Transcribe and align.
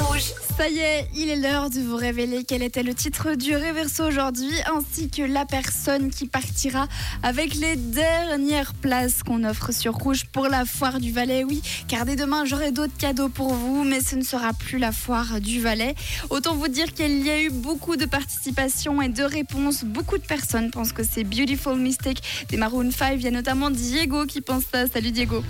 Rouge. 0.00 0.32
Ça 0.56 0.68
y 0.68 0.78
est, 0.78 1.08
il 1.12 1.28
est 1.28 1.36
l'heure 1.36 1.68
de 1.68 1.80
vous 1.80 1.96
révéler 1.96 2.44
quel 2.44 2.62
était 2.62 2.84
le 2.84 2.94
titre 2.94 3.34
du 3.34 3.56
Réverso 3.56 4.04
aujourd'hui, 4.04 4.52
ainsi 4.72 5.10
que 5.10 5.22
la 5.22 5.44
personne 5.44 6.10
qui 6.10 6.28
partira 6.28 6.86
avec 7.24 7.54
les 7.54 7.74
dernières 7.74 8.74
places 8.74 9.24
qu'on 9.24 9.42
offre 9.42 9.72
sur 9.72 9.94
Rouge 9.94 10.26
pour 10.32 10.46
la 10.46 10.64
foire 10.64 11.00
du 11.00 11.10
Valais. 11.10 11.42
Oui, 11.42 11.62
car 11.88 12.04
dès 12.04 12.14
demain, 12.14 12.44
j'aurai 12.44 12.70
d'autres 12.70 12.96
cadeaux 12.96 13.28
pour 13.28 13.54
vous, 13.54 13.82
mais 13.82 14.00
ce 14.00 14.14
ne 14.14 14.22
sera 14.22 14.52
plus 14.52 14.78
la 14.78 14.92
foire 14.92 15.40
du 15.40 15.60
Valais. 15.60 15.96
Autant 16.30 16.54
vous 16.54 16.68
dire 16.68 16.92
qu'il 16.92 17.26
y 17.26 17.30
a 17.30 17.42
eu 17.42 17.50
beaucoup 17.50 17.96
de 17.96 18.06
participation 18.06 19.02
et 19.02 19.08
de 19.08 19.24
réponses. 19.24 19.82
Beaucoup 19.84 20.18
de 20.18 20.24
personnes 20.24 20.70
pensent 20.70 20.92
que 20.92 21.02
c'est 21.02 21.24
Beautiful 21.24 21.76
Mistake 21.76 22.46
des 22.48 22.56
Maroon 22.56 22.92
5. 22.92 23.14
Il 23.16 23.22
y 23.22 23.28
a 23.28 23.32
notamment 23.32 23.70
Diego 23.70 24.26
qui 24.26 24.40
pense 24.40 24.62
ça. 24.72 24.86
Salut 24.86 25.10
Diego. 25.10 25.42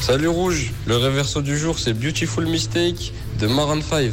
Salut 0.00 0.28
Rouge, 0.28 0.72
le 0.86 0.96
réverso 0.96 1.42
du 1.42 1.58
jour 1.58 1.78
c'est 1.78 1.92
Beautiful 1.92 2.46
Mistake 2.46 3.12
de 3.38 3.46
Maroon 3.46 3.82
5. 3.82 4.10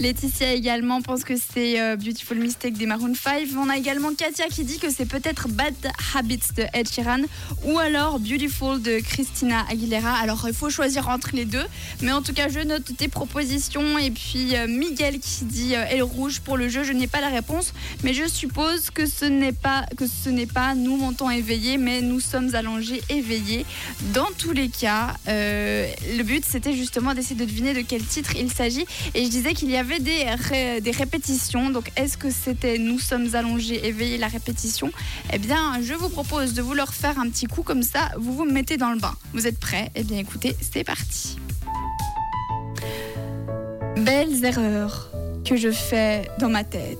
Laetitia 0.00 0.52
également 0.52 1.00
pense 1.02 1.22
que 1.22 1.34
c'est 1.36 1.80
euh, 1.80 1.94
Beautiful 1.94 2.36
Mistake 2.38 2.74
des 2.74 2.86
Maroon 2.86 3.14
5. 3.14 3.46
On 3.56 3.70
a 3.70 3.76
également 3.76 4.12
Katia 4.12 4.46
qui 4.48 4.64
dit 4.64 4.80
que 4.80 4.90
c'est 4.90 5.06
peut-être 5.06 5.48
Bad 5.48 5.74
Habits 6.16 6.40
de 6.56 6.64
Ed 6.72 6.90
Sheeran 6.90 7.20
ou 7.64 7.78
alors 7.78 8.18
Beautiful 8.18 8.82
de 8.82 8.98
Christina 8.98 9.64
Aguilera. 9.70 10.12
Alors 10.14 10.44
il 10.48 10.52
faut 10.52 10.68
choisir 10.68 11.08
entre 11.08 11.30
les 11.32 11.44
deux, 11.44 11.64
mais 12.02 12.10
en 12.10 12.22
tout 12.22 12.32
cas 12.32 12.48
je 12.48 12.58
note 12.58 12.96
tes 12.96 13.06
propositions 13.06 13.96
et 13.96 14.10
puis 14.10 14.56
euh, 14.56 14.66
Miguel 14.66 15.20
qui 15.20 15.44
dit 15.44 15.76
euh, 15.76 15.84
Elle 15.88 16.02
rouge 16.02 16.40
pour 16.40 16.56
le 16.56 16.68
jeu. 16.68 16.82
Je 16.82 16.92
n'ai 16.92 17.06
pas 17.06 17.20
la 17.20 17.28
réponse, 17.28 17.72
mais 18.02 18.14
je 18.14 18.26
suppose 18.26 18.90
que 18.90 19.06
ce 19.06 19.26
n'est 19.26 19.52
pas 19.52 19.86
que 19.96 20.06
ce 20.08 20.28
n'est 20.28 20.46
pas 20.46 20.74
nous 20.74 20.96
montons 20.96 21.30
éveillés, 21.30 21.78
mais 21.78 22.00
nous 22.00 22.18
sommes 22.18 22.56
allongés 22.56 23.00
éveillés. 23.10 23.64
Dans 24.12 24.28
tous 24.38 24.52
les 24.52 24.70
cas, 24.70 25.14
euh, 25.28 25.88
le 26.16 26.22
but 26.24 26.44
c'était 26.44 26.74
justement 26.74 27.14
d'essayer 27.14 27.36
de 27.36 27.44
deviner 27.44 27.74
de 27.74 27.82
quel 27.82 28.02
titre 28.02 28.34
il 28.36 28.50
s'agit 28.50 28.86
et 29.14 29.24
je 29.24 29.30
disais 29.30 29.54
qu'il 29.54 29.70
y 29.70 29.76
avait 29.76 29.83
des, 29.84 30.24
ré- 30.24 30.80
des 30.80 30.90
répétitions. 30.90 31.70
Donc, 31.70 31.90
est-ce 31.96 32.16
que 32.16 32.30
c'était 32.30 32.78
Nous 32.78 32.98
sommes 32.98 33.34
allongés, 33.34 33.86
éveillés 33.86 34.18
la 34.18 34.28
répétition? 34.28 34.90
Eh 35.32 35.38
bien, 35.38 35.80
je 35.82 35.94
vous 35.94 36.08
propose 36.08 36.54
de 36.54 36.62
vous 36.62 36.74
leur 36.74 36.92
faire 36.94 37.18
un 37.18 37.28
petit 37.28 37.46
coup 37.46 37.62
comme 37.62 37.82
ça. 37.82 38.10
Vous 38.18 38.34
vous 38.34 38.44
mettez 38.44 38.76
dans 38.76 38.90
le 38.90 38.98
bain. 38.98 39.14
Vous 39.32 39.46
êtes 39.46 39.58
prêts? 39.58 39.90
Eh 39.94 40.02
bien, 40.04 40.18
écoutez, 40.18 40.56
c'est 40.60 40.84
parti. 40.84 41.36
Belles 43.96 44.44
erreurs 44.44 45.10
que 45.44 45.56
je 45.56 45.70
fais 45.70 46.28
dans 46.40 46.48
ma 46.48 46.64
tête. 46.64 46.98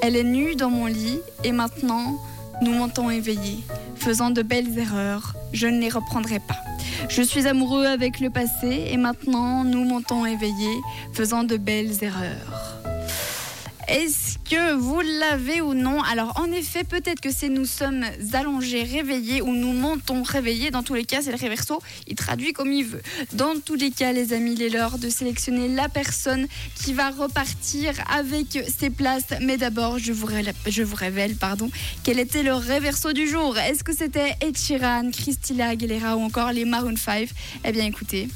Elle 0.00 0.16
est 0.16 0.24
nue 0.24 0.54
dans 0.54 0.70
mon 0.70 0.86
lit 0.86 1.20
et 1.44 1.52
maintenant, 1.52 2.18
nous 2.62 2.72
montons 2.72 3.10
éveillés, 3.10 3.64
faisant 3.96 4.30
de 4.30 4.42
belles 4.42 4.78
erreurs. 4.78 5.34
Je 5.52 5.66
ne 5.66 5.80
les 5.80 5.88
reprendrai 5.88 6.40
pas. 6.40 6.58
Je 7.08 7.22
suis 7.22 7.46
amoureux 7.46 7.86
avec 7.86 8.20
le 8.20 8.30
passé 8.30 8.88
et 8.90 8.96
maintenant 8.96 9.64
nous 9.64 9.84
montons 9.84 10.26
éveillés, 10.26 10.80
faisant 11.12 11.44
de 11.44 11.56
belles 11.56 12.02
erreurs. 12.02 12.73
Est-ce 13.88 14.38
que 14.38 14.74
vous 14.74 15.00
l'avez 15.00 15.60
ou 15.60 15.74
non? 15.74 16.02
Alors 16.02 16.40
en 16.40 16.50
effet, 16.52 16.84
peut-être 16.84 17.20
que 17.20 17.30
c'est 17.30 17.48
nous 17.48 17.64
sommes 17.64 18.04
allongés, 18.32 18.82
réveillés 18.82 19.42
ou 19.42 19.54
nous 19.54 19.72
montons 19.72 20.22
réveillés. 20.22 20.70
Dans 20.70 20.82
tous 20.82 20.94
les 20.94 21.04
cas, 21.04 21.22
c'est 21.22 21.30
le 21.30 21.36
réverso. 21.36 21.80
Il 22.06 22.14
traduit 22.14 22.52
comme 22.52 22.72
il 22.72 22.84
veut. 22.84 23.02
Dans 23.32 23.58
tous 23.60 23.74
les 23.74 23.90
cas, 23.90 24.12
les 24.12 24.32
amis, 24.32 24.54
il 24.54 24.62
est 24.62 24.68
l'heure 24.68 24.98
de 24.98 25.08
sélectionner 25.08 25.68
la 25.68 25.88
personne 25.88 26.46
qui 26.74 26.92
va 26.92 27.10
repartir 27.10 27.92
avec 28.10 28.58
ses 28.78 28.90
places. 28.90 29.24
Mais 29.40 29.56
d'abord, 29.56 29.98
je 29.98 30.12
vous 30.12 30.26
révèle, 30.26 30.54
je 30.66 30.82
vous 30.82 30.96
révèle 30.96 31.36
pardon, 31.36 31.70
quel 32.02 32.18
était 32.18 32.42
le 32.42 32.54
réverso 32.54 33.12
du 33.12 33.28
jour. 33.28 33.58
Est-ce 33.58 33.84
que 33.84 33.94
c'était 33.94 34.34
Ed 34.40 34.56
Sheeran, 34.56 35.10
Christina 35.10 35.68
Aguilera 35.68 36.16
ou 36.16 36.22
encore 36.22 36.52
les 36.52 36.64
Maroon 36.64 36.96
5 36.96 37.28
Eh 37.64 37.72
bien, 37.72 37.84
écoutez. 37.84 38.28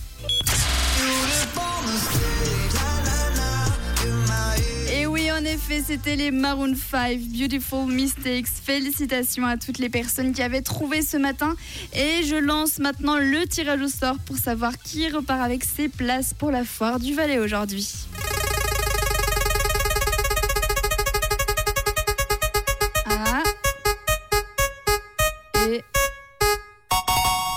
Effet, 5.59 5.83
c'était 5.84 6.14
les 6.14 6.31
Maroon 6.31 6.75
5, 6.77 7.19
Beautiful 7.19 7.87
Mistakes. 7.91 8.47
Félicitations 8.47 9.44
à 9.44 9.56
toutes 9.56 9.78
les 9.78 9.88
personnes 9.88 10.32
qui 10.32 10.41
avaient 10.41 10.62
trouvé 10.62 11.03
ce 11.03 11.16
matin. 11.16 11.56
Et 11.94 12.22
je 12.25 12.37
lance 12.37 12.78
maintenant 12.78 13.16
le 13.19 13.44
tirage 13.47 13.81
au 13.81 13.88
sort 13.88 14.19
pour 14.25 14.37
savoir 14.37 14.78
qui 14.78 15.09
repart 15.09 15.41
avec 15.41 15.65
ses 15.65 15.88
places 15.88 16.32
pour 16.32 16.53
la 16.53 16.65
foire 16.65 17.00
du 17.00 17.12
Valais 17.12 17.38
aujourd'hui. 17.38 17.88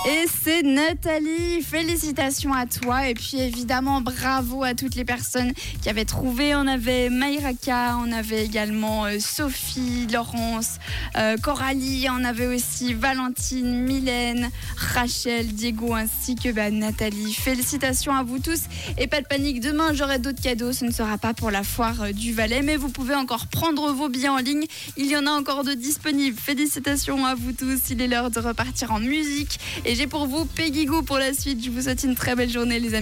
Et 0.04 0.24
c'est 0.42 0.62
Nathalie. 0.62 1.62
Félicitations 1.62 2.52
à 2.52 2.66
toi. 2.66 3.08
Et 3.08 3.14
puis 3.14 3.38
évidemment, 3.40 4.00
bravo 4.00 4.64
à 4.64 4.74
toutes 4.74 4.96
les 4.96 5.04
personnes 5.04 5.52
qui 5.80 5.88
avaient 5.88 6.04
trouvé. 6.04 6.54
On 6.56 6.66
avait 6.66 7.08
Mayraka, 7.08 7.96
on 7.98 8.10
avait 8.10 8.44
également 8.44 9.04
euh, 9.06 9.18
Sophie, 9.20 10.08
Laurence, 10.12 10.78
euh, 11.16 11.36
Coralie, 11.36 12.06
on 12.10 12.24
avait 12.24 12.46
aussi 12.46 12.94
Valentine, 12.94 13.82
Mylène, 13.82 14.50
Rachel, 14.76 15.46
Diego 15.46 15.94
ainsi 15.94 16.34
que 16.34 16.50
bah, 16.50 16.70
Nathalie. 16.70 17.32
Félicitations 17.32 18.14
à 18.14 18.24
vous 18.24 18.40
tous. 18.40 18.62
Et 18.98 19.06
pas 19.06 19.20
de 19.20 19.26
panique, 19.26 19.60
demain 19.60 19.92
j'aurai 19.92 20.18
d'autres 20.18 20.42
cadeaux. 20.42 20.72
Ce 20.72 20.84
ne 20.84 20.90
sera 20.90 21.16
pas 21.18 21.34
pour 21.34 21.50
la 21.50 21.62
foire 21.62 22.02
euh, 22.02 22.12
du 22.12 22.32
Valais, 22.32 22.62
mais 22.62 22.76
vous 22.76 22.88
pouvez 22.88 23.14
encore 23.14 23.46
prendre 23.46 23.92
vos 23.92 24.08
billets 24.08 24.28
en 24.28 24.38
ligne. 24.38 24.64
Il 24.96 25.06
y 25.06 25.16
en 25.16 25.26
a 25.26 25.30
encore 25.30 25.62
de 25.62 25.74
disponibles. 25.74 26.38
Félicitations 26.38 27.24
à 27.24 27.34
vous 27.34 27.52
tous. 27.52 27.90
Il 27.90 28.02
est 28.02 28.08
l'heure 28.08 28.30
de 28.30 28.40
repartir 28.40 28.92
en 28.92 28.98
musique. 28.98 29.60
J'ai 29.94 30.06
pour 30.06 30.26
vous 30.26 30.44
Peggy 30.44 30.86
Goo 30.86 31.02
pour 31.02 31.18
la 31.18 31.34
suite. 31.34 31.62
Je 31.64 31.70
vous 31.70 31.82
souhaite 31.82 32.02
une 32.04 32.14
très 32.14 32.34
belle 32.34 32.50
journée, 32.50 32.78
les 32.78 32.86
amis. 32.86 32.90